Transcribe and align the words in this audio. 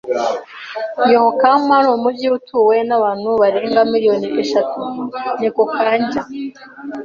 Yokohama 1.11 1.75
n'umujyi 1.85 2.27
utuwe 2.37 2.75
n'abantu 2.87 3.29
barenga 3.41 3.79
miliyoni 3.91 4.27
eshatu. 4.41 4.79
(NekoKanjya) 5.39 6.21